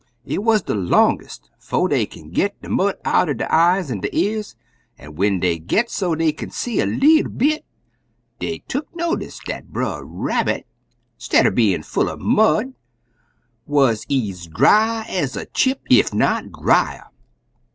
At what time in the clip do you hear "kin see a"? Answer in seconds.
6.33-6.87